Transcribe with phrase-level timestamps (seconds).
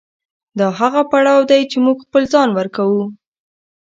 [0.59, 3.03] دا هغه پړاو دی چې موږ خپل ځان ورکوو.